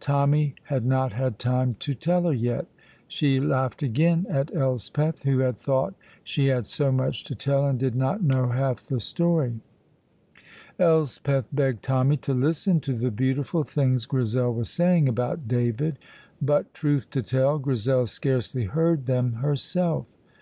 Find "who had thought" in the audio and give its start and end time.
5.24-5.92